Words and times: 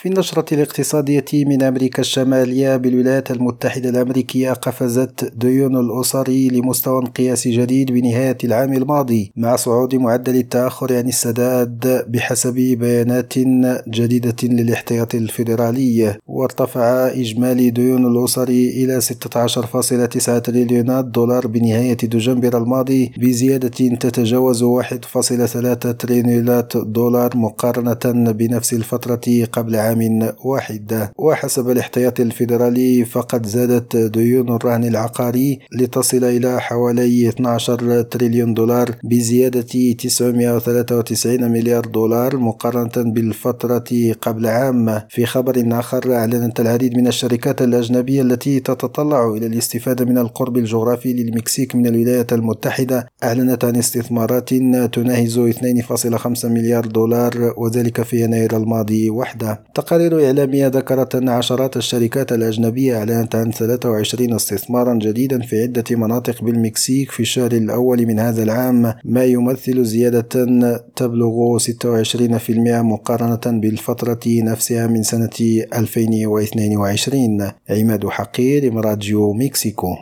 في 0.00 0.08
النشرة 0.08 0.54
الاقتصادية 0.54 1.24
من 1.34 1.62
أمريكا 1.62 2.00
الشمالية 2.00 2.76
بالولايات 2.76 3.30
المتحدة 3.30 3.90
الأمريكية 3.90 4.52
قفزت 4.52 5.32
ديون 5.36 5.76
الأسر 5.76 6.28
لمستوى 6.28 7.04
قياسي 7.04 7.50
جديد 7.50 7.92
بنهاية 7.92 8.38
العام 8.44 8.72
الماضي 8.72 9.32
مع 9.36 9.56
صعود 9.56 9.94
معدل 9.94 10.36
التأخر 10.36 10.96
عن 10.96 11.08
السداد 11.08 12.04
بحسب 12.08 12.54
بيانات 12.54 13.38
جديدة 13.88 14.36
للاحتياط 14.42 15.14
الفيدرالي. 15.14 16.18
وارتفع 16.40 17.08
إجمالي 17.08 17.70
ديون 17.70 18.06
الأسر 18.06 18.48
إلى 18.48 19.00
16.9 19.00 20.40
تريليونات 20.42 21.04
دولار 21.04 21.46
بنهاية 21.46 21.96
دجنبر 21.96 22.58
الماضي 22.58 23.12
بزيادة 23.18 23.68
تتجاوز 23.96 24.64
1.3 24.64 25.96
تريليونات 25.98 26.76
دولار 26.76 27.36
مقارنة 27.36 28.32
بنفس 28.32 28.72
الفترة 28.72 29.46
قبل 29.52 29.76
عام 29.76 30.32
واحد. 30.44 31.08
وحسب 31.18 31.70
الاحتياط 31.70 32.20
الفيدرالي 32.20 33.04
فقد 33.04 33.46
زادت 33.46 33.96
ديون 33.96 34.48
الرهن 34.54 34.84
العقاري 34.84 35.58
لتصل 35.72 36.24
إلى 36.24 36.60
حوالي 36.60 37.28
12 37.28 38.02
تريليون 38.02 38.54
دولار 38.54 38.90
بزيادة 39.04 39.60
993 39.98 41.50
مليار 41.50 41.84
دولار 41.84 42.36
مقارنة 42.36 43.12
بالفترة 43.12 44.14
قبل 44.22 44.46
عام. 44.46 45.00
في 45.08 45.26
خبر 45.26 45.64
آخر 45.72 46.12
أعلنت 46.34 46.60
العديد 46.60 46.96
من 46.96 47.06
الشركات 47.06 47.62
الأجنبية 47.62 48.22
التي 48.22 48.60
تتطلع 48.60 49.30
إلى 49.36 49.46
الاستفادة 49.46 50.04
من 50.04 50.18
القرب 50.18 50.56
الجغرافي 50.56 51.12
للمكسيك 51.12 51.74
من 51.74 51.86
الولايات 51.86 52.32
المتحدة. 52.32 53.06
أعلنت 53.24 53.64
عن 53.64 53.76
استثمارات 53.76 54.48
تناهز 54.94 55.38
2.5 55.38 56.44
مليار 56.44 56.86
دولار 56.86 57.54
وذلك 57.56 58.02
في 58.02 58.24
يناير 58.24 58.56
الماضي 58.56 59.10
وحده. 59.10 59.62
تقارير 59.74 60.26
إعلامية 60.26 60.66
ذكرت 60.66 61.14
أن 61.14 61.28
عشرات 61.28 61.76
الشركات 61.76 62.32
الأجنبية 62.32 62.98
أعلنت 62.98 63.34
عن 63.34 63.50
23 63.50 64.34
استثمارا 64.34 64.94
جديدا 64.94 65.40
في 65.40 65.62
عدة 65.62 65.96
مناطق 65.96 66.44
بالمكسيك 66.44 67.10
في 67.10 67.20
الشهر 67.20 67.52
الأول 67.52 68.06
من 68.06 68.18
هذا 68.18 68.42
العام 68.42 68.94
ما 69.04 69.24
يمثل 69.24 69.84
زيادة 69.84 70.28
تبلغ 71.00 71.58
26% 71.58 72.82
مقارنة 72.82 73.60
بالفترة 73.60 74.20
نفسها 74.26 74.86
من 74.86 75.02
سنة 75.02 75.30
2022 75.74 77.50
عماد 77.70 78.06
حقير 78.08 78.74
راديو 78.74 79.32
مكسيكو. 79.32 79.96